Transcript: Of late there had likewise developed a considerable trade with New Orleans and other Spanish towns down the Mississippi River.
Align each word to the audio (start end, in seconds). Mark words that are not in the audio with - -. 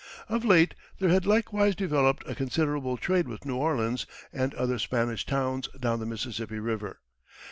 Of 0.29 0.43
late 0.43 0.73
there 0.97 1.09
had 1.11 1.27
likewise 1.27 1.75
developed 1.75 2.27
a 2.27 2.33
considerable 2.33 2.97
trade 2.97 3.27
with 3.27 3.45
New 3.45 3.57
Orleans 3.57 4.07
and 4.33 4.51
other 4.55 4.79
Spanish 4.79 5.27
towns 5.27 5.67
down 5.79 5.99
the 5.99 6.07
Mississippi 6.07 6.57
River. 6.57 7.01